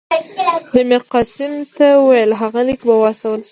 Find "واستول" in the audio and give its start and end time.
3.01-3.39